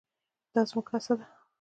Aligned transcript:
دا 0.53 0.61
زموږ 0.69 0.85
هڅه 0.91 1.13
ده. 1.19 1.25